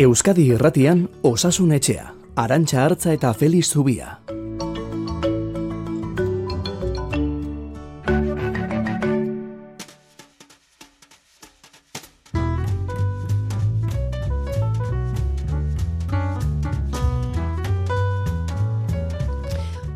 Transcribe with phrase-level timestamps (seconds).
[0.00, 2.06] Euskadi Irratian Osasun Etxea,
[2.40, 4.14] Arantxa Hartza eta Feliz Zubia.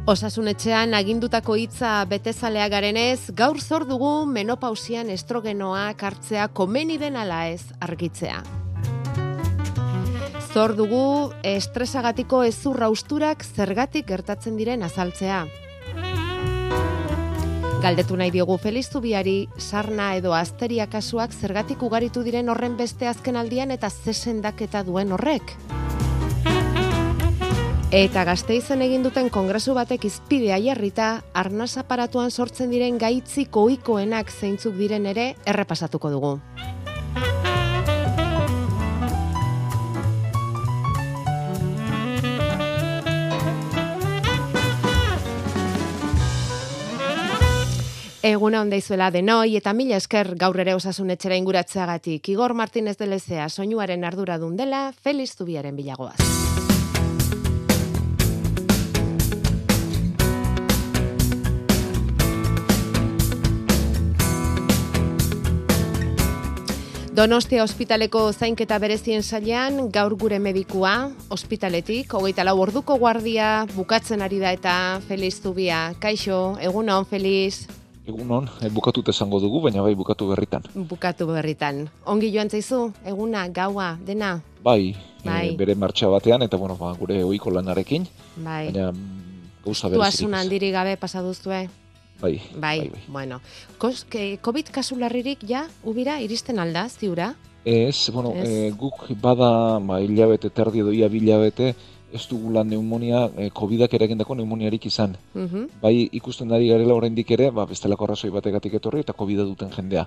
[0.04, 7.62] Osasunetxean agindutako hitza betezalea garenez, gaur zor dugu menopausian estrogenoa hartzea komeni den ala ez
[7.80, 8.63] argitzea.
[10.54, 15.40] Zor dugu estresagatiko ezurra usturak zergatik gertatzen diren azaltzea.
[17.82, 23.34] Galdetu nahi diogu Feliz Zubiari, sarna edo asteria kasuak zergatik ugaritu diren horren beste azken
[23.34, 25.56] aldian eta zesendaketa duen horrek.
[27.90, 34.78] Eta gazteizen egin duten kongresu batek izpidea jarrita, arnaz aparatuan sortzen diren gaitzi koikoenak zeintzuk
[34.78, 36.36] diren ere errepasatuko dugu.
[48.24, 52.30] Eguna onda izuela denoi eta mila esker gaur ere osasun etxera inguratzeagatik.
[52.32, 56.16] Igor Martínez de Lezea soinuaren ardura dela, Feliz Zubiaren bilagoaz.
[67.12, 74.38] Donostia ospitaleko zainketa berezien sailean gaur gure medikua ospitaletik, hogeita lau orduko guardia bukatzen ari
[74.38, 75.92] da eta Feliz Zubia.
[76.00, 77.83] Kaixo, egunon, Feliz.
[78.04, 80.66] Egunon, eh, bukatut esango dugu, baina bai bukatu berritan.
[80.74, 81.86] Bukatu berritan.
[82.04, 84.42] Ongi joan zaizu, eguna, gaua, dena?
[84.62, 85.56] Bai, eh, bai.
[85.56, 88.04] bere martxa batean, eta bueno, ba, gure oiko lanarekin.
[88.36, 88.68] Bai.
[88.68, 88.92] Baina,
[89.64, 90.20] gauza berezirik.
[90.20, 91.62] Tuasun handiri gabe pasaduztue.
[92.20, 93.00] Bai, bai, bai, bai.
[93.08, 93.40] Bueno,
[93.78, 97.34] Kos, ke, COVID kasularririk ja, ubira, iristen alda, ziura?
[97.64, 101.74] Ez, bueno, E, guk bada, ba, hilabete, terdi edo ia bilabete,
[102.14, 105.16] ez dugula neumonia, e, COVID-ak eragindako neumoniarik izan.
[105.34, 109.70] Uh Bai, ikusten dari garela oraindik ere, ba, bestelako arrazoi bategatik etorri eta covid duten
[109.74, 110.06] jendea.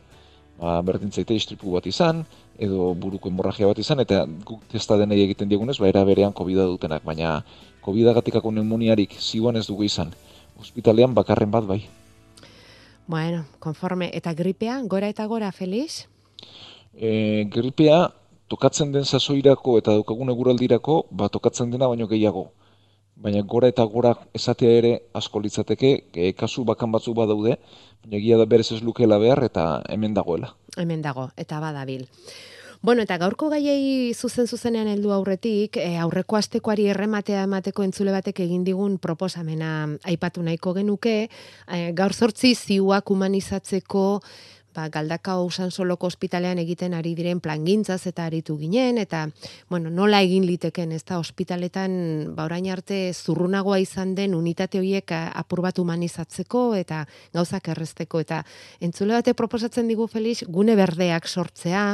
[0.57, 2.23] Ba, berdin zaite istripu bat izan,
[2.57, 6.63] edo buruko hemorragia bat izan, eta guk testa denei egiten diegunez, ba, era berean COVID
[6.71, 7.43] dutenak, baina
[7.83, 10.15] COVID-agatikako neumoniarik ziguan ez dugu izan.
[10.57, 11.83] Hospitalean bakarren bat bai.
[13.07, 14.09] Bueno, konforme.
[14.13, 16.07] Eta gripea, gora eta gora, Feliz?
[16.95, 18.09] E, gripea,
[18.47, 22.47] tokatzen den sasoirako eta daukagun eguraldirako, ba, tokatzen dena baino gehiago.
[23.17, 27.57] Baina gora eta gora esatea ere asko litzateke, e, kasu bakan batzuk badaude,
[28.03, 30.53] baina egia da berez ez lukela behar eta hemen dagoela.
[30.77, 32.05] Hemen dago, eta badabil.
[32.81, 38.43] Bueno, eta gaurko gaiei zuzen zuzenean heldu aurretik, e, aurreko astekoari errematea emateko entzule batek
[38.45, 39.71] egin digun proposamena
[40.05, 44.05] aipatu nahiko genuke, e, gaur sortzi ziuak humanizatzeko
[44.77, 49.23] ba, galdaka usan soloko ospitalean egiten ari diren plangintzaz eta aritu ginen, eta,
[49.71, 51.97] bueno, nola egin liteken, ez da, ospitaletan,
[52.37, 58.43] ba, orain arte, zurrunagoa izan den unitate horiek apur bat humanizatzeko, eta gauzak errezteko, eta
[58.83, 61.85] entzule bate proposatzen digu, Felix, gune berdeak sortzea,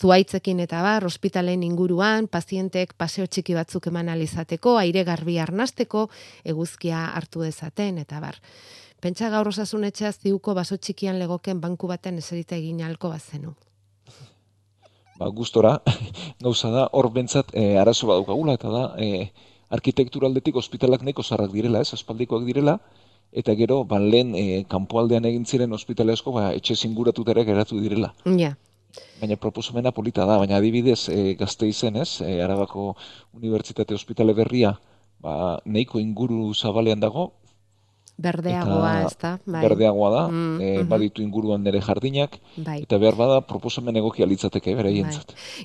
[0.00, 6.08] zuaitzekin eta bar, ospitalen inguruan, pazientek paseo txiki batzuk eman alizateko, aire garbi arnasteko,
[6.48, 8.40] eguzkia hartu dezaten, eta bar.
[9.00, 13.54] Pentsa gaur osasun etxeaz ziuko baso txikian legoken banku baten eserita egin alko bazenu.
[15.20, 15.78] Ba, gustora,
[16.44, 19.30] gauza da, hor bentsat e, arazo badukagula, eta da, e,
[19.76, 22.76] arkitekturaldetik ospitalak neko zarrak direla, ez, aspaldikoak direla,
[23.32, 28.12] eta gero, ban lehen e, kanpoaldean egin ziren ospitale asko, ba, etxe zinguratutera geratu direla.
[28.40, 28.54] Ja.
[29.20, 32.94] Baina proposumena polita da, baina adibidez e, gazte izen, ez, e, Arabako
[33.38, 34.76] Unibertsitate Ospitale Berria,
[35.24, 35.34] ba,
[35.64, 37.30] nahiko inguru zabalean dago,
[38.20, 39.32] berdeagoa, ez da?
[39.46, 39.62] Bai.
[39.64, 42.80] Berdeagoa da, mm, e, baditu inguruan nire jardinak, bai.
[42.84, 45.16] eta behar bada proposamen egokia litzateke, bera bai.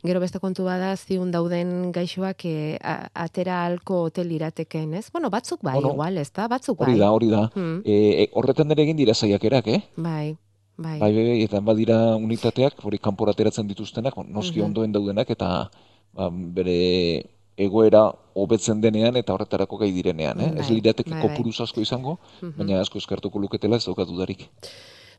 [0.03, 2.77] Gero beste kontu bada, ziun dauden gaixoak e,
[3.13, 5.09] atera alko hotel irateken, ez?
[5.11, 6.47] Bueno, batzuk bai, bueno, igual, ez da?
[6.47, 6.89] Batzuk bai.
[6.89, 7.43] Hori da, hori da.
[7.55, 7.81] Mm.
[7.85, 9.81] E, horretan ere egin dira zaiakerak, eh?
[9.97, 10.35] Bai.
[10.77, 10.99] Bai.
[10.99, 15.69] Bai, bai, bai, eta badira unitateak, hori kanporateratzen dituztenak, noski mm ondoen daudenak, eta
[16.15, 20.51] ba, bere egoera hobetzen denean eta horretarako gai direnean, eh?
[20.59, 22.57] ez bai, lirateke bai, kopuruz asko izango, mhm.
[22.57, 24.49] baina asko eskartuko luketela ez daukatu darik.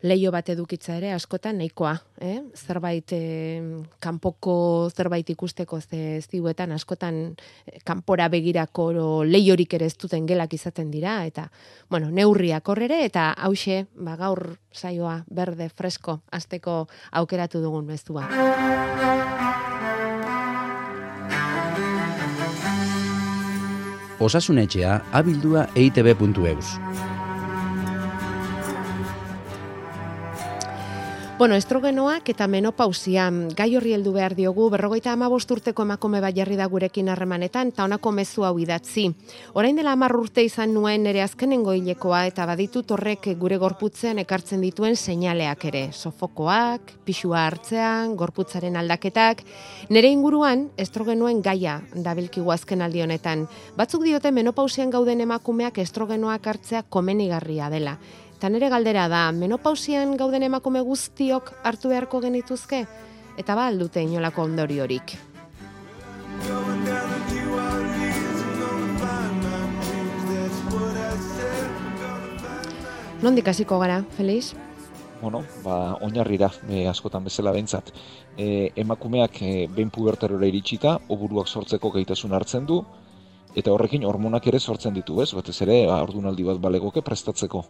[0.05, 2.43] Leio bat edukitza ere askotan nahikoa, eh?
[2.55, 3.63] zerbait eh,
[4.05, 8.91] kanpoko zerbait ikusteko ze ziuetan askotan eh, kanpora begirako
[9.25, 11.49] leiorik ere ez duten gelak izaten dira eta
[11.89, 18.29] bueno, neurriak horrere eta hause, ba gaur saioa berde fresko asteko aukeratu dugun mezua.
[24.21, 26.77] Osasunetxea abildua eitb.eus.
[31.39, 36.57] Bueno, estrogenoak eta menopausia gai horri heldu behar diogu, berrogeita ama urteko emakume bat jarri
[36.57, 39.11] da gurekin harremanetan, eta honako mezu hau idatzi.
[39.53, 44.63] Orain dela amar urte izan nuen nire azkenengo hilekoa eta baditu torrek gure gorputzean ekartzen
[44.63, 45.93] dituen seinaleak ere.
[45.93, 49.45] Sofokoak, pixua hartzean, gorputzaren aldaketak.
[49.91, 53.45] Nire inguruan, estrogenoen gaia dabilkigu azken aldi honetan.
[53.77, 57.99] Batzuk diote menopausian gauden emakumeak estrogenoak hartzea komenigarria dela.
[58.37, 62.83] Eta nire galdera da, menopausian gauden emakume guztiok hartu beharko genituzke?
[63.41, 65.15] Eta ba, aldute inolako ondori horik.
[73.25, 74.53] Nondik hasiko gara, Feliz?
[75.23, 77.89] Bueno, ba, oinarrira, e, askotan bezala bentsat.
[78.37, 82.83] E, emakumeak e, behin pubertarora iritsita, oburuak sortzeko gaitasun hartzen du,
[83.57, 85.31] eta horrekin hormonak ere sortzen ditu, ez?
[85.33, 87.65] Batez ere, ba, ordunaldi bat balegoke prestatzeko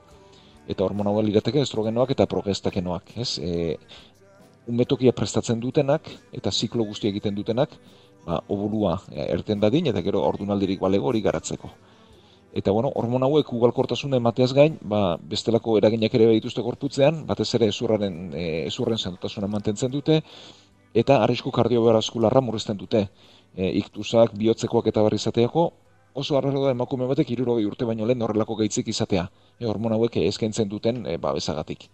[0.67, 3.39] eta hormona hau lirateke estrogenoak eta progestakenoak, ez?
[3.39, 3.77] E,
[4.67, 7.77] umetokia prestatzen dutenak eta ziklo guzti egiten dutenak,
[8.27, 11.71] ba, obulua e, erten dadin eta gero ordunaldirik balego hori garatzeko.
[12.57, 17.71] Eta bueno, hormona hauek ugalkortasun emateaz gain, ba, bestelako eraginak ere dituzte gorputzean, batez ere
[17.73, 20.23] ezurraren e, ezurren sendotasuna mantentzen dute
[20.97, 23.07] eta arrisku kardiobaskularra murrizten dute.
[23.57, 25.71] E, iktusak, bihotzekoak eta barrizateako
[26.17, 29.27] oso arraro da emakume batek irurogei urte baino lehen horrelako gaitzik izatea,
[29.61, 31.89] e, hormon hauek eskaintzen duten e, ba, bezagatik.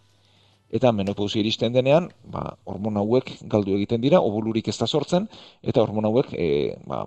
[0.73, 5.27] Eta menopausia iristen denean, ba, hormon hauek galdu egiten dira, obulurik ez da sortzen,
[5.63, 6.49] eta hormon hauek e,
[6.87, 7.03] ba,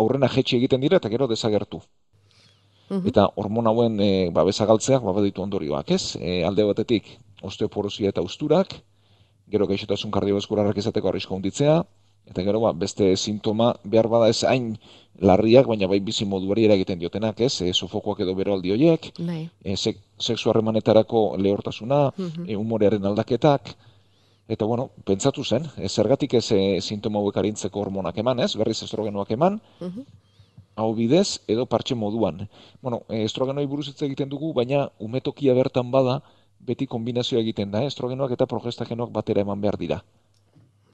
[0.00, 1.82] aurrena jetxi egiten dira eta gero desagertu.
[2.88, 3.04] Mhm.
[3.12, 6.16] Eta hormon hauen e, ba, bezagaltzeak ba, baditu ondorioak, ez?
[6.16, 7.12] E, alde batetik,
[7.42, 8.74] osteoporosia eta usturak,
[9.52, 11.82] gero gaixotasun kardiobaskularrak izateko arrisko hunditzea,
[12.30, 14.74] Eta gero, ba, beste sintoma behar bada ez hain
[15.20, 17.60] larriak, baina bai bizi moduari eragiten diotenak, ez?
[17.62, 19.48] E, sofokoak edo bero aldi horiek, bai.
[19.62, 23.74] e, sek, seksu harremanetarako lehortasuna, mm e, umorearen aldaketak,
[24.48, 28.54] eta bueno, pentsatu zen, e, zergatik ez e, sintoma hauek harintzeko hormonak eman, ez?
[28.56, 30.06] Berriz estrogenoak eman, mm
[30.74, 32.48] hau bidez, edo partxe moduan.
[32.82, 36.16] Bueno, estrogenoi buruz egiten dugu, baina umetokia bertan bada,
[36.58, 40.00] beti kombinazioa egiten da, estrogenoak eta progestakenoak batera eman behar dira.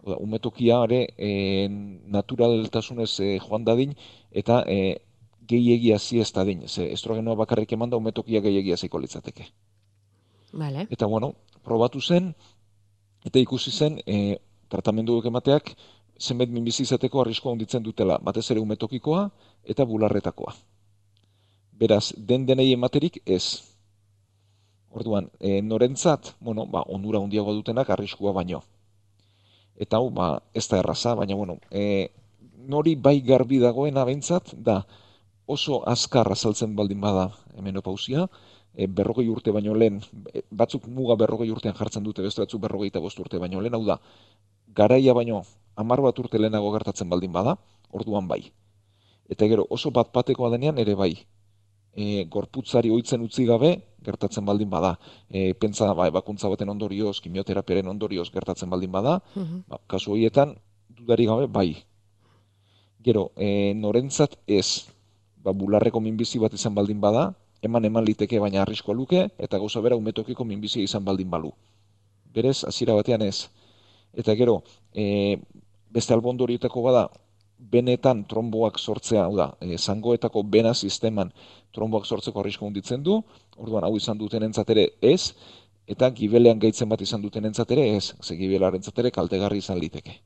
[0.02, 1.68] Umetokia ere e,
[2.08, 3.92] naturaltasunez e, joan dadin
[4.30, 5.00] eta e,
[5.50, 6.66] gehiagia zi ez dadin.
[6.68, 9.46] Ze estrogenoa bakarrik eman da umetokia gehiagia ziko litzateke.
[10.52, 10.86] Vale.
[10.90, 12.34] Eta bueno, probatu zen
[13.24, 14.38] eta ikusi zen e,
[14.68, 15.74] tratamendu emateak
[16.20, 19.28] zenbait minbizi izateko arrisko handitzen dutela, batez ere umetokikoa
[19.64, 20.54] eta bularretakoa.
[21.80, 23.62] Beraz, den denei ematerik ez.
[24.90, 28.62] Orduan, e, norentzat, bueno, ba, onura handiago dutenak arriskua baino
[29.80, 32.12] eta hau ba, ez da erraza, baina bueno, e,
[32.68, 34.82] nori bai garbi dagoen abentzat, da
[35.50, 37.30] oso azkar azaltzen baldin bada
[37.64, 38.26] menopausia,
[38.74, 40.02] e, berrogei urte baino lehen,
[40.34, 43.84] e, batzuk muga berrogei urtean jartzen dute, beste batzuk berrogei eta urte baino lehen, hau
[43.88, 43.98] da,
[44.76, 45.42] garaia baino
[45.76, 47.56] amar bat urte lehenago gertatzen baldin bada,
[47.90, 48.42] orduan bai.
[49.30, 51.14] Eta gero oso bat batekoa denean ere bai,
[51.94, 54.96] e, gorputzari ohitzen utzi gabe gertatzen baldin bada.
[55.28, 59.64] E, pentsa ba, bakuntza baten ondorioz, kimioterapiaren ondorioz gertatzen baldin bada, mhm.
[59.68, 60.56] ba, kasu horietan
[60.88, 61.76] dudari gabe bai.
[63.00, 64.88] Gero, e, norentzat ez,
[65.40, 67.30] ba, bularreko minbizi bat izan baldin bada,
[67.62, 71.52] eman eman liteke baina arriskoa luke, eta gauza bera umetokiko minbizi izan baldin balu.
[72.32, 73.48] Berez, hasiera batean ez.
[74.16, 74.62] Eta gero,
[74.94, 75.36] e,
[75.90, 77.08] beste albondorietako bada,
[77.60, 81.32] benetan tromboak sortzea, hau da, e, zangoetako bena sisteman
[81.74, 83.20] tromboak sortzeko arrisko hunditzen du,
[83.56, 85.34] orduan hau izan duten ere ez,
[85.86, 90.20] eta gibelean gaitzen bat izan duten ere ez, ze gibelaren ere kaltegarri izan liteke.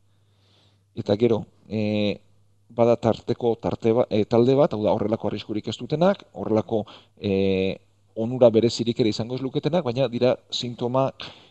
[0.94, 2.20] Eta gero, e,
[2.68, 6.84] bada tarteko tarte ba, e, talde bat, hau da horrelako arriskurik ez dutenak, horrelako
[7.18, 7.78] e,
[8.14, 11.10] onura berezirik ere izango ez luketenak, baina dira sintoma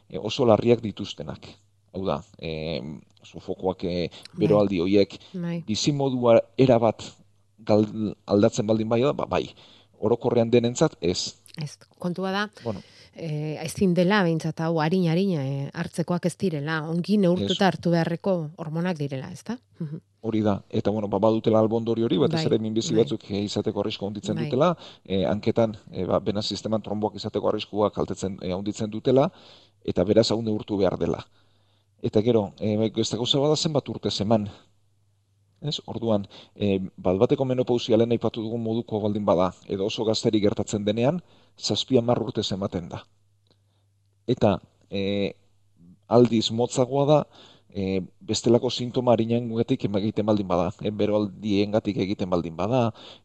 [0.10, 1.48] e, oso larriak dituztenak.
[1.93, 2.81] Hau da, e,
[3.23, 4.09] sofokoak e,
[4.39, 5.62] beroaldi horiek, bai.
[5.67, 7.05] bizimodua erabat
[8.25, 9.45] aldatzen baldin bai ba, bai,
[10.03, 11.35] orokorrean denentzat ez.
[11.62, 12.81] Ez, kontua da, bueno.
[13.13, 18.33] eh, ezin dela, bintzat hau, harina, harina, eh, hartzekoak ez direla, ongi neurtuta hartu beharreko
[18.57, 19.57] hormonak direla, ez da?
[20.23, 23.03] Hori da, eta bueno, ba, badutela albondori hori, bat ez bai, ere minbizi bai.
[23.03, 24.47] batzuk eh, izateko arrisko onditzen bai.
[24.47, 24.71] dutela,
[25.05, 29.29] eh, anketan, eh, ba, bena sisteman tromboak izateko arriskoak kaltetzen eh, onditzen dutela,
[29.83, 31.19] eta beraz hau neurtu behar dela.
[32.03, 34.50] Eta gero, eh, ez da gauza bada zenbat urte zeman,
[35.63, 35.79] Ez?
[35.88, 36.25] Orduan,
[36.60, 41.22] e, bat bateko menopausia lehen aipatu dugun moduko baldin bada, edo oso gazteri gertatzen denean,
[41.57, 43.00] zazpia marrurte ematen da.
[44.27, 44.57] Eta
[44.91, 45.31] e,
[46.17, 47.19] aldiz motzagoa da,
[47.69, 52.83] e, bestelako sintoma harinen guetik egiten baldin bada, e, egiten baldin bada,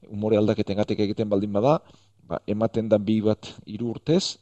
[0.08, 1.80] umore aldaketen gatik egiten baldin bada,
[2.22, 4.38] ba, ematen da bi bat hiru urtez,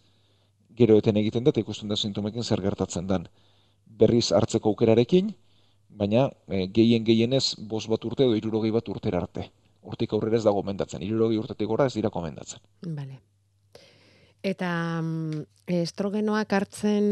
[0.77, 3.29] gero eten egiten da, eta ikusten da sintomekin zer gertatzen den.
[3.99, 5.33] Berriz hartzeko aukerarekin,
[5.89, 9.49] baina e, gehien gehienez bos bat urte edo irurogei bat urtera arte.
[9.87, 12.61] Hortik aurrera ez da gomendatzen, irurogei urtetik gora ez dira gomendatzen.
[12.87, 13.21] Vale.
[14.47, 15.45] Eta mm,
[15.83, 17.07] estrogenoak hartzen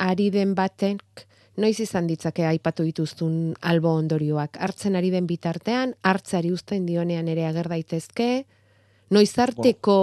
[0.00, 1.26] ari den batek,
[1.60, 4.58] noiz izan ditzake aipatu dituztun albo ondorioak?
[4.60, 8.28] Hartzen ari den bitartean, hartzari uzten dionean ere ager daitezke,
[9.14, 9.96] noiz arteko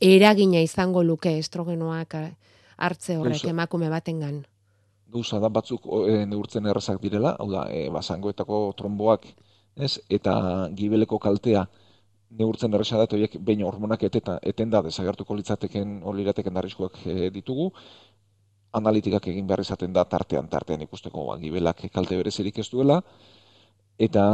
[0.00, 2.16] eragina izango luke estrogenoak
[2.76, 4.44] hartze horrek emakume batengan?
[5.12, 9.26] Gauza da batzuk e, neurtzen errazak direla, hau da, e, basangoetako tromboak,
[9.76, 10.34] ez, eta
[10.78, 11.62] gibeleko kaltea,
[12.40, 17.70] neurtzen erresa da, horiek behin hormonak eteta, etenda desagertuko litzateken olirateken darrizkoak e, ditugu,
[18.76, 23.00] analitikak egin behar izaten da tartean, tartean ikusteko ba, gibelak kalte berezirik ez duela,
[24.08, 24.24] eta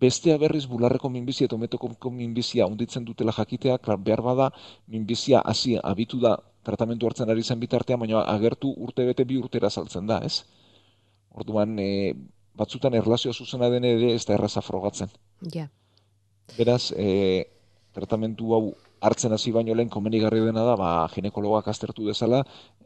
[0.00, 4.48] bestea berriz bularreko minbizia eta ometoko minbizia unditzen dutela jakitea, klar, behar bada
[4.88, 9.70] minbizia hasi abitu da tratamentu hartzen ari zen bitartean, baina agertu urte bete bi urtera
[9.70, 10.44] saltzen da, ez?
[11.30, 12.14] Orduan, e,
[12.58, 15.12] batzutan erlazioa zuzena dene ere ez da erraza frogatzen.
[15.54, 15.68] Ja.
[16.58, 17.46] Beraz, e,
[17.96, 18.64] tratamentu hau
[19.00, 22.42] hartzen hasi baino lehen komenigarri dena da, ba, ginekologak aztertu dezala,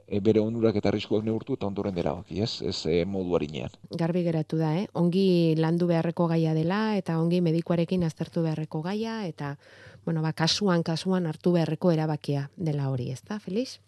[0.06, 2.62] e, bere onurak eta arriskuak neurtu eta ondoren dira baki, ez?
[2.62, 3.74] Ez e, modu harinean.
[3.90, 4.86] Garbi geratu da, eh?
[4.94, 9.56] Ongi landu beharreko gaia dela eta ongi medikuarekin aztertu beharreko gaia eta,
[10.04, 13.78] bueno, ba, kasuan, kasuan hartu beharreko erabakia dela hori, ez da, Felix?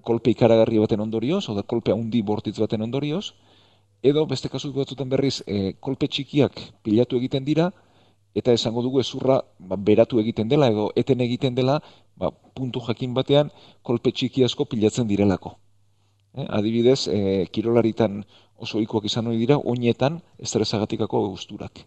[0.07, 3.33] kolpe ikaragarri baten ondorioz, hau da, kolpe handi bortitz baten ondorioz,
[4.03, 7.73] edo beste kasu batzutan berriz e, kolpe txikiak pilatu egiten dira
[8.39, 11.81] eta esango dugu ezurra ba, beratu egiten dela edo eten egiten dela
[12.17, 13.51] ba, puntu jakin batean
[13.83, 15.57] kolpe txiki asko pilatzen direlako.
[16.39, 18.23] E, adibidez, e, kirolaritan
[18.59, 21.83] oso ikoak izan hori dira, oinetan estresagatikako guzturak.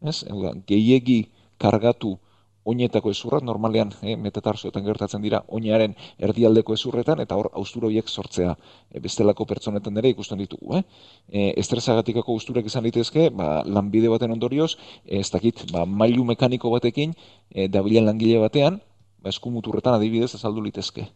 [0.00, 0.24] Ez?
[0.68, 1.22] gehiegi
[1.60, 2.18] kargatu
[2.64, 8.54] oinetako ezurrak normalean eh, metatarsoetan gertatzen dira oinaren erdialdeko ezurretan eta hor austura horiek sortzea
[8.90, 10.82] e, bestelako pertsonetan ere ikusten ditugu eh.
[11.28, 14.76] E, estresagatikako austurak izan litezke ba lanbide baten ondorioz
[15.06, 17.14] ez dakit ba mailu mekaniko batekin
[17.50, 18.80] e, dabilen langile batean
[19.22, 21.08] ba eskumuturretan adibidez azaldu litezke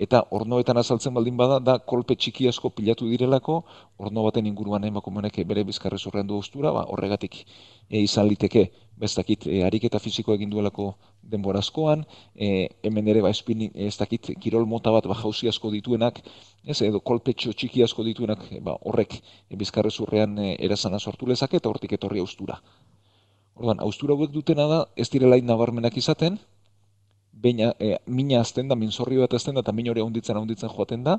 [0.00, 3.56] eta ornoetan azaltzen baldin bada da kolpe txiki asko pilatu direlako
[3.98, 7.36] orno baten inguruan emakumeek bere bizkarre zurrean du ostura ba horregatik
[7.90, 8.70] e, izan liteke.
[9.00, 10.90] Bestakit e, ariketa fisiko egin duelako
[11.22, 12.04] denbora askoan
[12.34, 16.20] e, hemen ere ba espin ez dakit kirol mota bat ba jausi asko dituenak
[16.64, 21.26] ez edo kolpe txiki asko dituenak e, ba horrek e, bizkarre zurrean e, erazana sortu
[21.26, 22.60] lezake eta hortik etorri austura
[23.60, 26.38] Orduan, austura hauek dutena da, ez direlain nabarmenak izaten,
[27.42, 30.70] baina e, mina azten da, min zorri bat azten da, eta min hori ahonditzen ahonditzen
[30.76, 31.18] joaten da,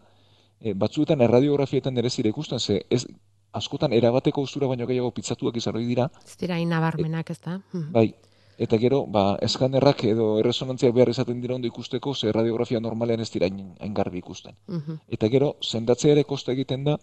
[0.60, 3.06] e, batzuetan erradiografietan ere zire ikusten, ze ez,
[3.54, 6.10] askotan erabateko ustura baino gehiago pizzatuak izan hori dira.
[6.25, 7.60] Ez dira inabarmenak ez da.
[7.72, 7.92] Hmm.
[7.92, 8.13] bai,
[8.62, 13.32] eta gero, ba, eskanerrak edo erresonantziak behar izaten dira ondo ikusteko, ze radiografia normalean ez
[13.34, 14.56] dira hain garbi ikusten.
[14.68, 15.00] Mhm.
[15.08, 16.98] Eta gero, zendatzea ere koste egiten da,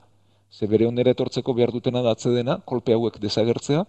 [0.50, 3.84] ze bere onera etortzeko behar dutena da atzedena, kolpe hauek desagertzea,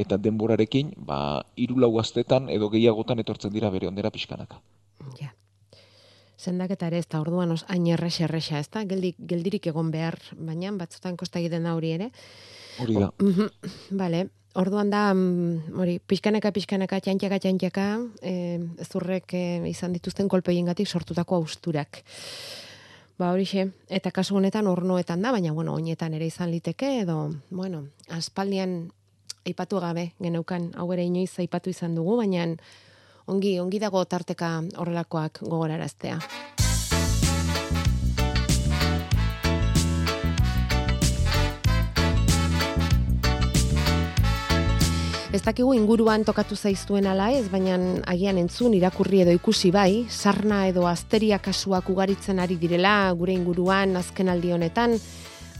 [0.00, 4.60] eta denborarekin, ba, irulau astetan edo gehiagotan etortzen dira bere ondera pixkanaka.
[5.20, 5.34] Ja.
[6.40, 8.86] Zendaketa ere ez da orduan os, hain errexe errexa, ez da?
[8.88, 12.08] Geldik, geldirik egon behar, baina batzutan kosta egiten da hori ere.
[12.80, 13.10] Hori da.
[14.02, 14.22] Bale,
[14.58, 17.86] orduan da, mm, hori, pixkanaka, pixkanaka, txantxaka, txantxaka,
[18.22, 18.32] e,
[18.88, 22.02] zurrek e, izan dituzten kolpeien gatik sortutako austurak.
[23.20, 23.44] Ba hori
[23.92, 28.92] eta kasu honetan ornoetan da, baina bueno, oinetan ere izan liteke, edo, bueno, aspaldian
[29.46, 32.46] aipatu gabe geneukan hau ere inoiz aipatu izan dugu, baina
[33.26, 36.18] ongi ongi dago tarteka horrelakoak gogoraraztea.
[45.30, 47.76] Ez dakigu inguruan tokatu zaiztuen ala ez, baina
[48.10, 53.94] agian entzun irakurri edo ikusi bai, sarna edo asteria kasuak ugaritzen ari direla gure inguruan
[53.96, 54.98] azken aldi honetan.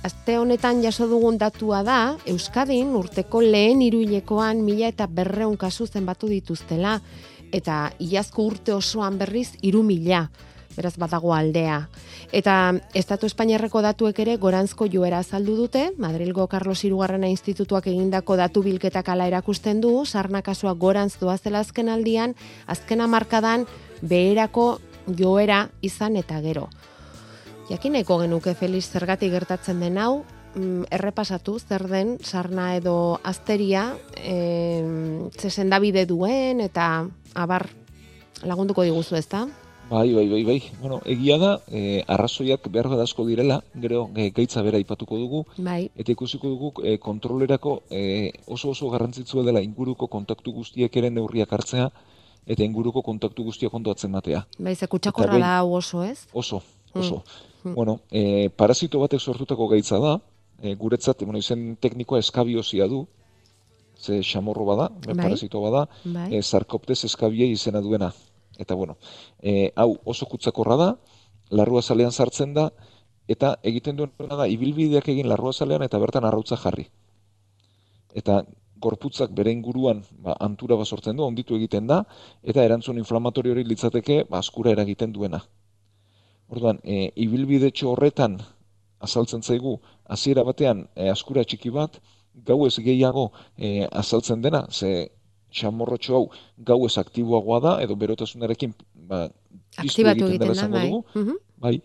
[0.01, 6.31] Azte honetan jaso dugun datua da, Euskadin urteko lehen iruilekoan mila eta berreun kasu zenbatu
[6.31, 6.95] dituztela,
[7.53, 10.31] eta iazko urte osoan berriz iru mila
[10.77, 11.83] beraz badago aldea.
[12.33, 18.63] Eta Estatu Espainiarreko datuek ere gorantzko joera azaldu dute, Madrilgo Carlos Irugarrena Institutuak egindako datu
[18.65, 23.67] bilketak ala erakusten du, sarna kasua gorantz doazela azken aldian, azkena markadan
[24.01, 24.79] beherako
[25.19, 26.71] joera izan eta gero.
[27.71, 30.25] Jakineko genuke Felix zergatik gertatzen den hau,
[30.57, 34.83] mm, errepasatu zer den sarna edo azteria e,
[35.39, 35.71] zesen
[36.09, 37.69] duen eta abar
[38.43, 39.47] lagunduko diguzu ezta?
[39.89, 40.63] Bai, bai, bai, bai.
[40.81, 45.45] Bueno, egia da, e, arrazoiak behar asko direla, gero e, gaitza bera ipatuko dugu.
[45.57, 45.91] Bai.
[45.97, 51.53] Eta ikusiko dugu e, kontrolerako e, oso oso garrantzitsua dela inguruko kontaktu guztiek ere neurriak
[51.53, 51.91] hartzea,
[52.47, 54.45] eta inguruko kontaktu guztiak ondo atzematea.
[54.59, 56.27] Bai, ze kutsakorra da oso, ez?
[56.33, 56.63] Oso,
[56.95, 57.23] oso.
[57.65, 57.75] Mm.
[57.75, 60.17] Bueno, e, parasito batek sortutako gaitza da,
[60.63, 63.07] e, guretzat, bueno, izen teknikoa eskabiozia du,
[64.01, 65.17] ze xamorro bada, bai.
[65.17, 66.35] parasito bada, bai.
[66.35, 68.13] e, zarkoptez eskabia izena duena
[68.61, 68.99] eta bueno,
[69.43, 70.89] e, hau oso kutsakorra da,
[71.51, 72.69] larrua zalean sartzen da,
[73.31, 76.87] eta egiten duena da, ibilbideak egin larrua zalean eta bertan arrautza jarri.
[78.15, 78.43] Eta
[78.81, 82.03] gorputzak bere inguruan ba, antura basortzen du, onditu egiten da,
[82.43, 85.41] eta erantzun inflamatorio hori litzateke ba, askura eragiten duena.
[86.51, 88.41] Orduan, e, ibilbide horretan
[89.01, 92.01] azaltzen zaigu, hasiera batean e, askura txiki bat,
[92.47, 95.11] gau ez gehiago e, azaltzen dena, ze
[95.51, 96.27] xamorrotxo hau
[96.59, 99.29] gau ez aktiboagoa da, edo berotasunarekin ba,
[99.77, 100.91] aktibatu egiten da, bai.
[101.15, 101.39] Mhm.
[101.59, 101.77] bai.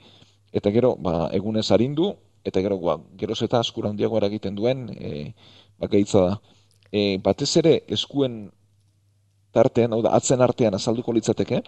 [0.55, 2.13] Eta gero, ba, egunez harindu,
[2.45, 5.34] eta gero, ba, geroz eta askura handiago egiten duen, e,
[5.79, 6.39] ba, da.
[6.91, 8.51] E, batez ere, eskuen
[9.51, 11.62] tartean, hau da, atzen artean azalduko litzateke,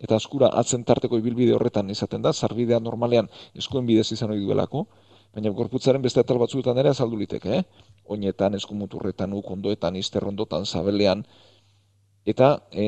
[0.00, 4.86] eta askura atzen tarteko ibilbide horretan izaten da, zarbidea normalean eskuen bidez izan ohi duelako,
[5.34, 7.88] baina gorputzaren beste atal batzuetan ere azaldu liteke, eh?
[8.10, 11.22] oinetan, eskumuturretan, ukondoetan, izterrondotan, zabelean,
[12.26, 12.86] eta e,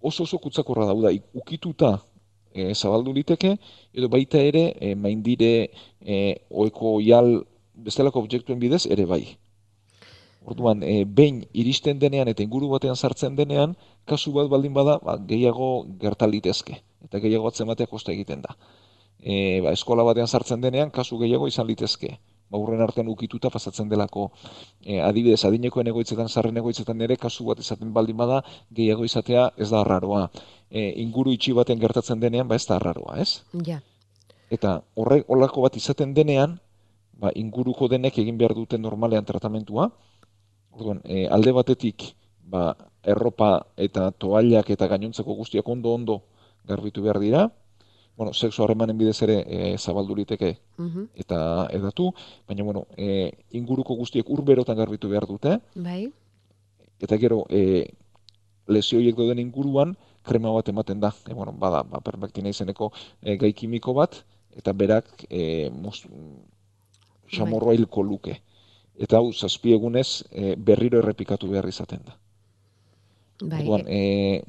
[0.00, 1.98] oso oso kutsakorra dauda, ukituta
[2.54, 3.56] e, zabaldu liteke,
[3.92, 7.42] edo baita ere, e, maindire, e, oeko oial,
[7.76, 9.24] bestelako objektuen bidez, ere bai.
[10.46, 13.76] Orduan, e, behin iristen denean eta inguru batean sartzen denean,
[14.06, 18.56] kasu bat baldin bada, ba, gehiago gertalitezke, eta gehiago atzematea kosta egiten da.
[19.20, 22.16] E, ba, eskola batean sartzen denean, kasu gehiago izan litezke.
[22.54, 24.28] Aurren artean ukituta pasatzen delako.
[24.84, 29.70] E, adibidez adinekoen egoitzetan sarren egoitzetan ere kasu bat izaten baldin bada gehiago izatea ez
[29.72, 30.28] da arraroa.
[30.70, 33.42] E, inguru itxi baten gertatzen denean ba ez da arraroa ez?
[33.66, 33.80] Ja.
[34.50, 36.60] eta horrek olako bat izaten denean
[37.18, 39.90] ba, inguruko denek egin behar duten normalean tratamentua.
[40.76, 42.12] Orduan, e, alde batetik
[42.46, 42.74] ba,
[43.06, 46.20] erropa eta toallak eta gainontzeko guztiak ondo ondo
[46.66, 47.46] garbitu behar dira
[48.16, 51.08] bueno, sexu harremanen bidez ere e, zabaldu liteke mhm.
[51.14, 52.10] eta edatu,
[52.48, 55.58] baina bueno, e, inguruko guztiek urberotan garbitu behar dute.
[55.74, 56.08] Bai.
[57.00, 57.92] Eta gero, e,
[58.72, 59.94] lesioiek doden inguruan,
[60.26, 61.12] krema bat ematen da.
[61.28, 62.90] E, bueno, bada, ba, perpektina izeneko
[63.20, 64.22] e, gai kimiko bat,
[64.56, 66.06] eta berak e, mos,
[67.28, 67.80] xamorroa bai.
[67.82, 68.40] hilko luke.
[68.96, 72.16] Eta hau, zazpiegunez, e, berriro errepikatu behar izaten da.
[73.40, 73.60] Bai.
[73.62, 74.42] Orduan, e,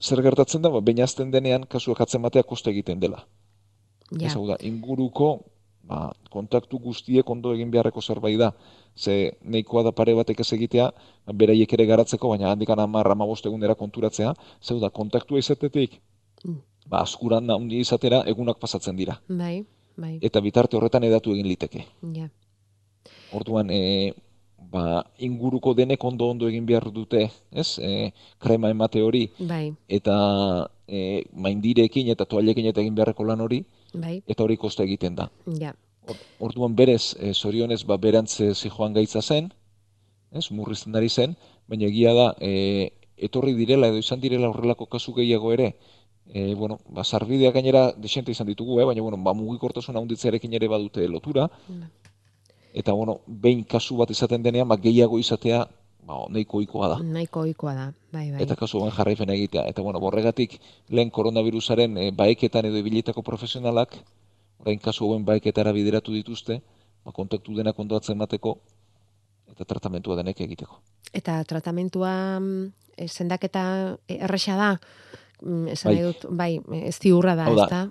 [0.00, 3.24] zer gertatzen da, ba, baina azten denean kasuak atzen batea koste egiten dela.
[4.12, 4.28] Ja.
[4.28, 5.32] Ez da, inguruko
[5.88, 8.52] ba, kontaktu guztiek ondo egin beharreko zerbait da.
[8.96, 10.90] Ze nahikoa da pare batek ez egitea,
[11.34, 15.98] beraiek ere garatzeko, baina handikan amar, amabost egunera konturatzea, zeu da, kontaktua izatetik,
[16.44, 16.58] mm.
[16.86, 19.16] ba, askuran da, undi izatera, egunak pasatzen dira.
[19.28, 19.64] Bai,
[19.96, 20.18] bai.
[20.20, 21.86] Eta bitarte horretan edatu egin liteke.
[22.18, 22.28] Ja.
[23.32, 24.12] Orduan, e,
[24.70, 27.78] ba, inguruko denek ondo ondo egin behar dute, ez?
[27.78, 29.26] E, krema emate hori.
[29.38, 29.72] Bai.
[29.88, 30.16] Eta
[30.86, 33.62] e, maindirekin eta toalekin eta egin beharreko lan hori.
[33.94, 34.20] Bai.
[34.26, 35.28] Eta hori kosta egiten da.
[35.60, 35.74] Ja.
[36.42, 39.52] Orduan berez, e, zorionez, ba, berantze zijoan gaitza zen,
[40.32, 40.48] ez?
[40.50, 41.36] Murrizten ari zen,
[41.68, 45.74] baina egia da, e, etorri direla edo izan direla horrelako kasu gehiago ere,
[46.32, 48.84] E, bueno, ba, zarbidea gainera desente izan ditugu, eh?
[48.86, 51.48] baina bueno, ba, mugikortasuna hunditzearekin ere badute lotura.
[51.66, 51.90] Bai
[52.72, 55.66] eta bueno, behin kasu bat izaten denean, ba, gehiago izatea,
[56.08, 56.98] ba, nahiko ohikoa da.
[57.04, 58.42] Nahiko ohikoa da, bai, bai.
[58.44, 59.66] Eta kasu ben jarraipen egitea.
[59.70, 60.58] Eta bueno, borregatik,
[60.88, 63.96] lehen koronavirusaren e, baeketan edo ibiletako profesionalak,
[64.64, 66.62] orain kasu hauen baeketara bideratu dituzte,
[67.04, 68.56] ba, kontaktu denak ondoatzen mateko,
[69.52, 70.80] eta tratamentua denek egiteko.
[71.12, 72.12] Eta tratamentua
[72.96, 73.64] e, sendaketa
[74.08, 74.70] erresa da,
[75.42, 76.04] mm, esan bai.
[76.06, 76.52] dut, bai,
[76.88, 77.82] ez diurra da, ez da?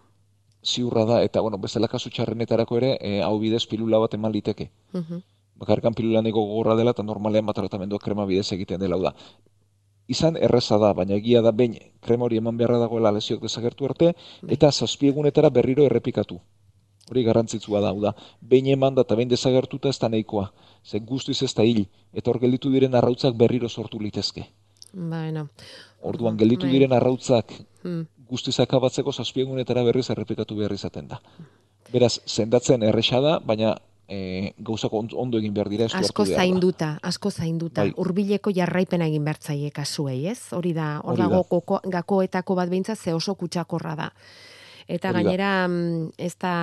[0.63, 4.71] Ziurra da, eta, bueno, bezala kasu txarrenetarako ere, e, hau bidez pilula bat eman liteke.
[5.61, 9.11] bakarkan pilulaneko gogorra dela eta normalean bat tratamendua krema bidez egiten dela da.
[10.07, 14.13] Izan erreza da, baina egia da bain krema hori eman beharra dagoela lesiok desagertu arte,
[14.41, 14.55] bai.
[14.55, 16.39] eta zazpiegunetara berriro errepikatu.
[17.11, 20.51] Hori garrantzitsua da, da, behin eman da eta behin desagertuta ez da nahikoa.
[20.83, 24.47] Ze guztiz ez da hil, eta hor gelditu diren arrautzak berriro sortu litezke.
[24.93, 25.47] Bueno.
[26.01, 26.73] Orduan gelditu bai.
[26.73, 28.01] diren arrautzak hmm.
[28.31, 31.19] Guztiz akabatzeko zazpiegunetara berriz errepikatu behar izaten da.
[31.91, 33.75] Beraz, zendatzen erresa da, baina
[34.07, 35.89] e, gauzako ondo egin behar dira.
[35.99, 37.85] Asko zainduta, asko zainduta.
[37.87, 37.93] Bai.
[38.03, 40.39] Urbileko jarraipena egin behar zaie kasuei, ez?
[40.55, 41.43] Hori da, hor dago
[41.97, 44.09] gakoetako bat behintzat ze oso kutsakorra da.
[44.91, 46.55] Eta gainera, mm, ez da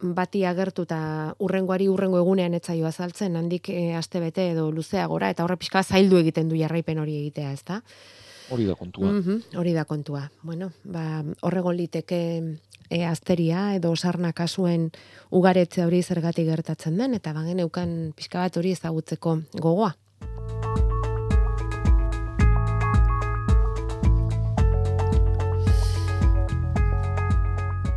[0.00, 1.00] bati agertu eta
[1.40, 5.82] urrengoari urrengo egunean etzaio azaltzen, handik e, aste bete edo luzea gora, eta horre pixka
[5.82, 7.80] zaildu egiten du jarraipen hori egitea, ez da?
[8.50, 9.12] Hori da kontua.
[9.12, 10.24] Mm hori da kontua.
[10.42, 12.20] Bueno, ba, horregon liteke
[12.90, 14.90] e, azteria edo sarna kasuen
[15.30, 19.94] ugaretze hori zergatik gertatzen den, eta bagen eukan pixka bat hori ezagutzeko gogoa.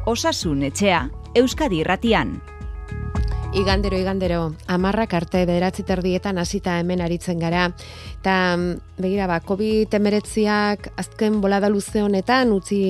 [0.05, 1.07] Osasun etxea,
[1.39, 2.35] Euskadi irratian.
[3.53, 7.67] Igandero, igandero, amarrak arte bederatzi terdietan hasita hemen aritzen gara.
[8.15, 8.57] Eta,
[8.97, 12.81] begira, ba, COVID emeretziak azken bolada luze honetan utzi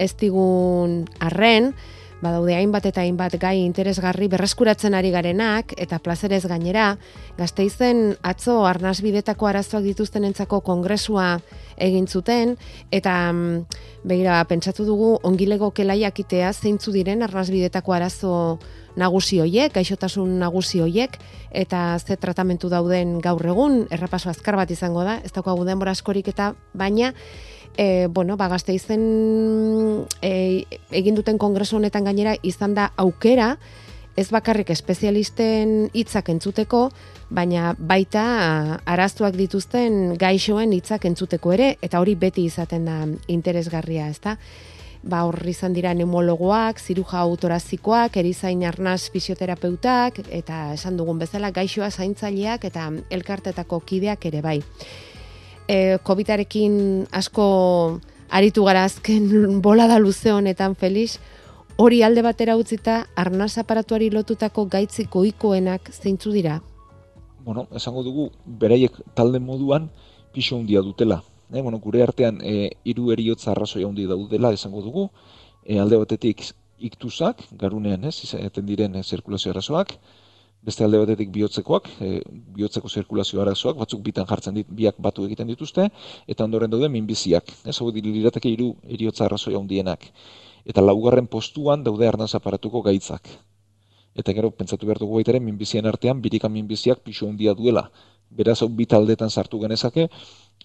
[0.00, 1.74] ez digun arren,
[2.22, 6.96] badaude hainbat eta hainbat gai interesgarri berreskuratzen ari garenak eta plazerez gainera,
[7.38, 11.28] gazteizen atzo arnazbidetako arazoak dituzten entzako kongresua
[11.76, 12.56] egin zuten
[12.90, 13.62] eta mm,
[14.08, 18.34] begira pentsatu dugu ongilego kelaiak itea zeintzu diren arnazbidetako arazo
[18.98, 21.18] nagusi hoiek, gaixotasun nagusi hoiek
[21.50, 26.28] eta ze tratamentu dauden gaur egun, errepaso azkar bat izango da, ez daukagu denbora askorik
[26.34, 27.12] eta baina
[27.78, 33.54] e, bueno, ba, gazte izen e, egin duten kongresu honetan gainera izan da aukera,
[34.18, 36.88] ez bakarrik espezialisten hitzak entzuteko,
[37.30, 38.24] baina baita
[38.82, 42.98] arastuak dituzten gaixoen hitzak entzuteko ere, eta hori beti izaten da
[43.30, 44.34] interesgarria, ezta?
[45.02, 51.90] Ba, horri izan dira neumologoak, ziruja autorazikoak, erizain arnaz fisioterapeutak, eta esan dugun bezala gaixoa
[51.90, 54.58] zaintzaileak eta elkartetako kideak ere bai
[55.68, 59.28] e, COVID-arekin asko aritu gara azken
[59.66, 61.18] bolada luze honetan Felix,
[61.76, 66.58] hori alde batera utzita arnaz aparatuari lotutako gaitzik goikoenak zeintzu dira?
[67.44, 69.88] Bueno, esango dugu, beraiek talde moduan
[70.32, 71.22] piso handia dutela.
[71.52, 75.08] E, bueno, gure artean e, iru eriotza arrazoi handi daudela esango dugu,
[75.64, 76.44] e, alde batetik
[76.78, 79.94] iktuzak, garunean ez, izaten diren e, zirkulazio arazoak,
[80.68, 82.20] beste alde batetik bihotzekoak, e,
[82.58, 85.88] bihotzeko zirkulazio arazoak, batzuk bitan jartzen dit, biak batu egiten dituzte,
[86.26, 87.48] eta ondoren daude minbiziak.
[87.64, 90.04] Ez hau lirateke hiru eriotza arrazoi handienak.
[90.68, 93.28] Eta laugarren postuan daude arnaz aparatuko gaitzak.
[94.18, 97.88] Eta gero, pentsatu behar dugu baitaren, minbizien artean, birika minbiziak pixo handia duela.
[98.28, 100.08] Beraz, hau bitaldetan sartu genezake,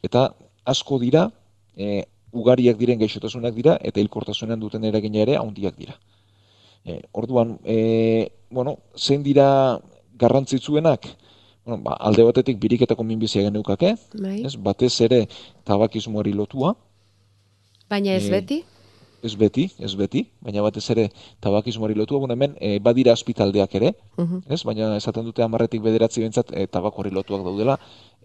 [0.03, 0.33] eta
[0.65, 1.29] asko dira,
[1.75, 5.97] e, ugariak diren gaixotasunak dira, eta hilkortasunean duten eragina ere, handiak dira.
[6.85, 9.79] E, orduan, e, bueno, zein dira
[10.19, 11.07] garrantzitsuenak?
[11.65, 14.41] Bueno, ba, alde batetik biriketako minbizia geneukake, bai.
[14.43, 15.23] ez, batez ere
[15.63, 16.73] tabakismoari lotua.
[17.89, 18.63] Baina ez e, beti?
[19.23, 21.05] Ez beti, ez beti, baina batez ere
[21.39, 26.25] tabakismoari lotua, bueno, hemen e, badira hospitaldeak ere, uh ez, baina esaten dute amarretik bederatzi
[26.25, 27.77] bentsat e, tabakoari lotuak daudela,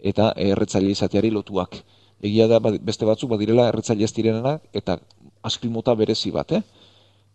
[0.03, 1.79] eta erretzaile izateari lotuak.
[2.21, 4.99] Egia da beste batzuk badirela erretzaile ez direnenak, eta
[5.43, 6.61] askrimota berezi bat, eh?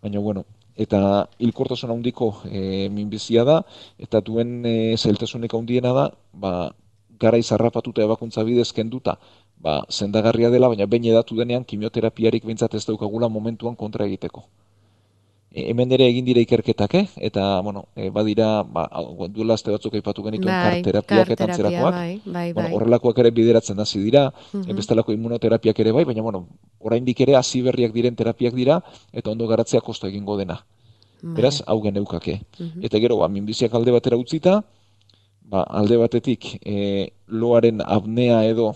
[0.02, 0.44] Baina, bueno,
[0.76, 3.60] eta hilkortasun handiko e, minbizia da
[3.98, 6.74] eta duen e, zailtasunik handiena da ba
[7.20, 9.16] gara izarrapatuta ebakuntza bidez kenduta
[9.56, 14.44] ba sendagarria dela baina behin edatu denean kimioterapiarik beintzat ez daukagula momentuan kontra egiteko
[15.54, 17.04] hemen ere egin dira ikerketak, eh?
[17.28, 18.88] eta, bueno, e, badira, ba,
[19.30, 21.94] duela azte batzuk aipatu genituen bai, karterapiak eta antzerakoak.
[21.94, 22.64] Bai, bai, bai.
[22.74, 24.76] horrelakoak ere bideratzen hasi dira, mm -hmm.
[24.76, 26.46] bestelako immunoterapiak ere bai, baina, bueno,
[26.80, 30.64] oraindik ere hasi berriak diren terapiak dira, eta ondo garatzea kosto egingo dena.
[31.22, 31.34] Bai.
[31.36, 32.40] Beraz, hau geneukake.
[32.58, 34.64] Mm Eta gero, ba, minbiziak alde batera utzita,
[35.40, 38.74] ba, alde batetik, e, loaren apnea edo,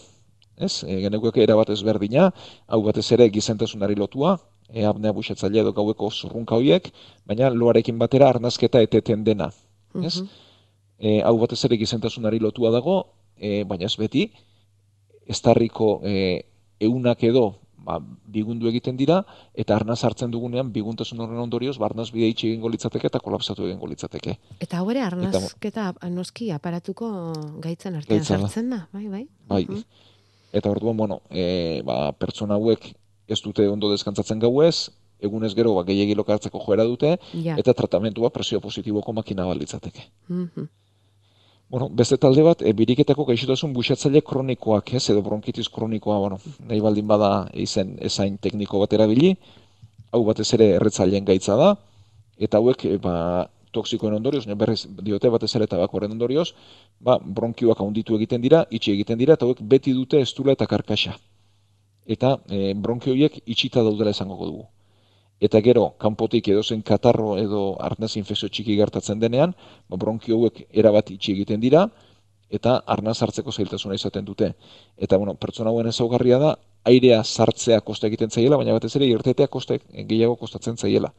[0.56, 2.30] ez, e, geneukake erabat ezberdina,
[2.68, 4.38] hau batez ere gizentasunari lotua,
[4.72, 6.90] e, apnea buxatzailea edo gaueko zurrunka horiek,
[7.26, 9.52] baina loarekin batera arnazketa eteten dena.
[10.02, 10.20] Ez?
[10.22, 10.44] Mm
[10.98, 12.94] hau batez ere gizentasunari lotua dago,
[13.38, 14.24] e, baina ez beti,
[15.30, 16.42] ez tarriko e,
[16.82, 17.44] eunak edo
[17.88, 17.98] ba,
[18.34, 19.20] bigundu egiten dira,
[19.56, 23.88] eta arnaz hartzen dugunean biguntasun horren ondorioz, ba, arnaz bide egingo litzateke eta kolapsatu egingo
[23.90, 24.36] litzateke.
[24.64, 27.10] Eta hau ere arnazketa noski aparatuko
[27.64, 29.24] gaitzen artean sartzen da, bai, bai?
[29.48, 29.82] Bai,
[30.52, 32.90] eta orduan, bueno, e, ba, pertsona hauek
[33.28, 34.88] ez dute ondo deskantzatzen gauez,
[35.20, 37.16] egunez gero ba, gehiagi lokartzeko joera dute,
[37.56, 40.10] eta tratamentua presio positiboko makina balitzateke.
[40.28, 40.68] Mm
[41.68, 46.80] Bueno, beste talde bat, e, biriketako gaixotasun buxatzaile kronikoak, ez, edo bronkitis kronikoa, bueno, nahi
[46.80, 49.34] baldin bada izen ezain tekniko bat erabili,
[50.10, 51.74] hau batez ere erretzaileen gaitza da,
[52.40, 53.14] eta hauek, e, ba,
[53.76, 56.54] toksikoen ondorioz, berriz diote batez ere tabakoren ondorioz,
[57.04, 61.18] ba, bronkioak handitu egiten dira, itxi egiten dira, eta hauek beti dute estula eta karkasa.
[62.08, 64.66] Eta e, bronkioiek itxita daudela esango dugu
[65.40, 69.54] eta gero kanpotik edo zen katarro edo arnaz infekzio txiki gertatzen denean,
[69.88, 71.86] ba, bronkio hauek erabat itxi egiten dira,
[72.50, 74.52] eta arnaz hartzeko zailtasuna izaten dute.
[74.96, 76.54] Eta bueno, pertsona hauen ezaugarria da,
[76.88, 81.12] airea sartzea koste egiten zaiela, baina batez ere irtetea koste gehiago kostatzen zaiela.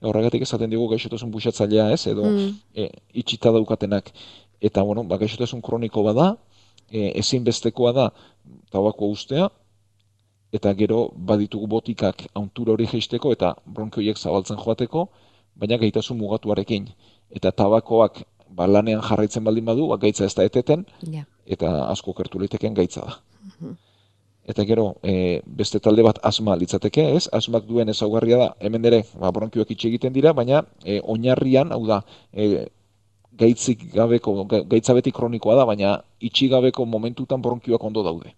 [0.00, 2.48] Horregatik esaten dugu gaixotasun buxatzailea ez, edo mm.
[2.76, 2.88] e,
[3.24, 4.12] itxita daukatenak.
[4.60, 6.34] Eta bueno, ba, gaixotasun kroniko bada,
[6.88, 8.10] e, ezinbestekoa da
[8.72, 9.50] tabako ustea,
[10.56, 10.98] eta gero
[11.30, 15.08] baditugu botikak auntura hori jeisteko eta bronkioiek zabaltzen joateko,
[15.56, 16.88] baina gaitasun mugatuarekin.
[17.30, 20.86] Eta tabakoak ba, lanean jarraitzen baldin badu, ba, gaitza ez da eteten,
[21.56, 23.18] eta asko kertu liteken gaitza da.
[23.50, 23.74] Mhm.
[24.46, 27.26] Eta gero, e, beste talde bat asma litzateke, ez?
[27.34, 31.82] Asmak duen ezaugarria da, hemen ere, ba, bronkioak itxe egiten dira, baina e, oinarrian, hau
[31.86, 32.68] da, e,
[33.36, 38.36] gaitzik gabeko, gaitza beti kronikoa da, baina itxi gabeko momentutan bronkioak ondo daude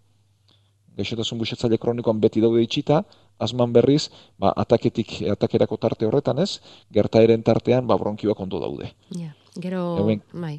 [0.98, 3.02] gaixotasun buxatzaile kronikoan beti daude itxita,
[3.38, 4.08] asman berriz,
[4.38, 6.58] ba, ataketik, atakerako tarte horretan ez,
[6.94, 8.90] gertaeren tartean, ba, bronkioak ondo daude.
[9.14, 9.30] Ja,
[9.62, 9.84] gero,
[10.32, 10.58] bai,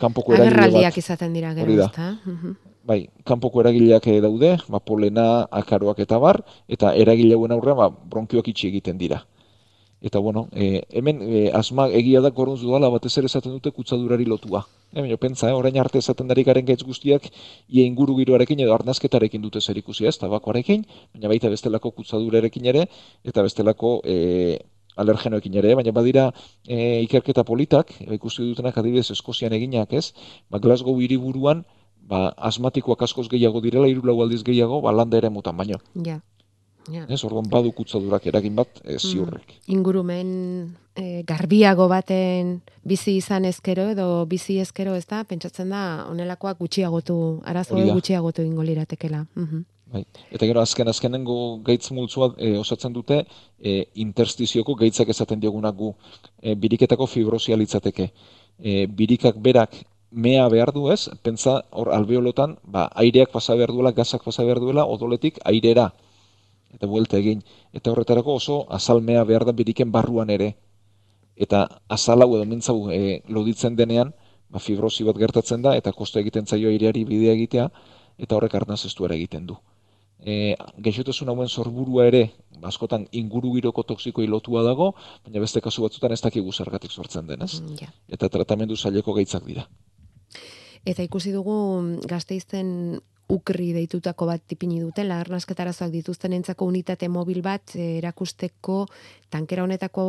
[0.00, 2.14] kanpoko eragile izaten dira, gero, ezta?
[2.24, 2.56] Mhm.
[2.88, 8.48] Bai, kanpoko eragileak daude, ba, polena, akaroak eta bar, eta eragile hauen aurrean, ba, bronkioak
[8.48, 9.24] itxi egiten dira.
[10.00, 14.24] Eta bueno, e, hemen e, asma egia da korun dala batez ere esaten dute kutsadurari
[14.24, 14.62] lotua.
[14.92, 17.26] E, baina pentsa, eh, orain arte esaten dari garen gaitz guztiak
[17.68, 22.86] ia inguru giroarekin edo arnazketarekin dute zer ikusi ez, tabakoarekin, baina baita bestelako kutsadurarekin ere,
[23.24, 24.58] eta bestelako e,
[24.96, 26.30] alergenoekin ere, baina badira
[26.62, 30.12] e, ikerketa politak, e, ikusi dutenak adibidez Eskozian eginak ez,
[30.48, 31.66] ba, Glasgow hiriburuan
[32.08, 35.82] ba, asmatikoak askoz gehiago direla, irulau aldiz gehiago, ba, landa ere mutan baino.
[36.06, 36.20] Ja.
[36.92, 37.04] Ja.
[37.08, 39.54] Ez, orduan badu kutsadurak eragin bat, e, ziurrek.
[39.54, 40.28] Mm, ingurumen
[40.96, 47.18] e, garbiago baten bizi izan ezkero edo bizi ezkero ez da, pentsatzen da, onelakoak gutxiagotu,
[47.44, 49.26] arazo gutxiagotu ingo liratekela.
[49.34, 50.02] Mm Bai.
[50.28, 53.22] Eta gero azken azkenengo gaitz multzua e, osatzen dute
[53.56, 55.94] e, interstizioko gaitzak esaten diogunak gu.
[56.42, 58.10] E, biriketako fibrosia litzateke.
[58.60, 59.78] E, birikak berak
[60.10, 64.60] mea behar du ez, pentsa hor albeolotan, ba, aireak pasa behar duela, gazak pasa behar
[64.60, 65.88] duela, odoletik airera
[66.74, 67.42] eta buelta egin.
[67.72, 70.54] Eta horretarako oso azalmea behar da biriken barruan ere.
[71.36, 74.12] Eta azal hau edo mintzau e, loditzen denean,
[74.50, 77.68] ba, fibrosi bat gertatzen da, eta kostu egiten zaio aireari bidea egitea,
[78.18, 79.58] eta horrek arnaz ere egiten du.
[80.18, 82.24] E, Geixotasun hauen sorburua ere,
[82.66, 84.92] askotan inguru giroko toksiko lotua dago,
[85.24, 87.60] baina beste kasu batzutan ez dakigu zergatik sortzen denez.
[87.60, 89.68] Mm, eta tratamendu zaileko gaitzak dira.
[90.84, 91.58] Eta ikusi dugu
[92.08, 98.86] gazteizten ukri deitutako bat tipini dutela, arnasketarazoak dituzten entzako unitate mobil bat eh, erakusteko
[99.28, 100.04] tankera honetako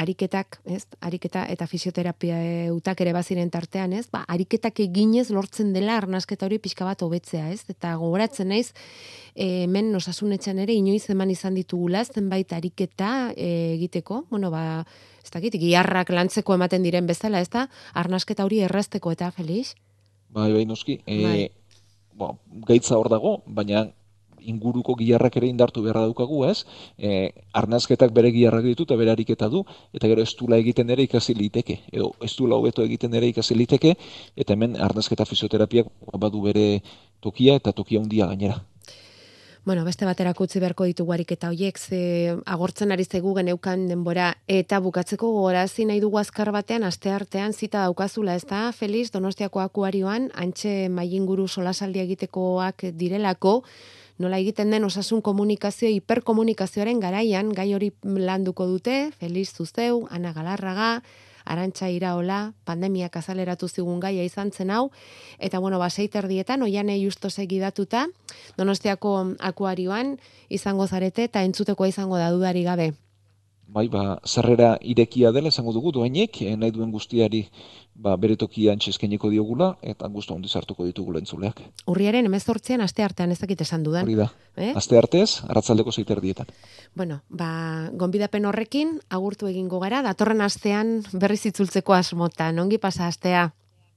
[0.00, 0.86] ariketak, ez?
[1.04, 2.38] Ariketa eta fisioterapia
[2.72, 4.06] utak ere baziren tartean, ez?
[4.12, 7.66] Ba, ariketak eginez lortzen dela arnasketa hori pixka bat hobetzea, ez?
[7.68, 8.70] Eta gogoratzen naiz,
[9.34, 14.86] eh, hemen osasunetxan ere inoiz eman izan ditugula zenbait ariketa eh, egiteko, bueno, ba,
[15.20, 17.68] ez dakit, giarrak lantzeko ematen diren bezala, ez da?
[17.92, 19.74] Arnasketa hori errazteko eta, Felix?
[20.30, 21.00] Bai, bai, noski.
[21.06, 21.48] Bai
[22.16, 23.86] bo, gaitza hor dago, baina
[24.46, 26.60] inguruko giarrak ere indartu beharra daukagu, ez?
[26.98, 29.64] E, arnazketak bere giarrak ditu eta bere ariketa du,
[29.96, 33.96] eta gero estula egiten ere ikasi liteke, edo estula hobeto egiten ere ikasi liteke,
[34.36, 35.90] eta hemen arnazketa fisioterapiak
[36.26, 36.66] badu bere
[37.20, 38.60] tokia eta tokia handia gainera.
[39.66, 44.28] Bueno, beste batera utzi beharko ditugu ariketa hoiek, ze agortzen ari zaigu geneukan denbora.
[44.46, 48.70] Eta bukatzeko gogorazi nahi dugu azkar batean aste artean zita daukazula, ezta?
[48.70, 53.64] Feliz Donostiako akuarioan antxe mailinguru solasaldia egitekoak direlako,
[54.22, 61.00] nola egiten den osasun komunikazio hiperkomunikazioaren garaian gai hori landuko dute, Feliz Zuzeu, Ana Galarraga,
[61.46, 64.90] arantxa iraola, pandemiak azaleratu zigun gaia izan zen hau,
[65.38, 68.06] eta bueno, ba, seiterdietan, oiane justo segidatuta,
[68.58, 70.16] donostiako akuarioan
[70.48, 72.92] izango zarete, eta entzutekoa izango da dudari gabe.
[73.66, 77.40] Bai, ba, zerrera irekia dela esango dugu, doainek, eh, nahi duen guztiari
[77.94, 81.62] ba, bere tokian txeskeniko diogula, eta guztu handi zartuko ditugula entzuleak.
[81.90, 84.06] Urriaren emezortzean, aste artean ez dakit esan dudan.
[84.06, 84.70] Hori da, eh?
[84.78, 86.46] aste artez, aratzaldeko zeiter dietan.
[86.94, 93.48] Bueno, ba, gonbidapen horrekin, agurtu egingo gara, datorren astean berriz itzultzeko asmota, nongi pasa astea?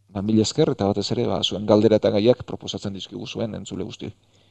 [0.09, 3.85] Ba, mil esker, eta batez ere, ba, zuen galdera eta gaiak proposatzen dizkigu zuen entzule
[3.85, 4.09] guzti.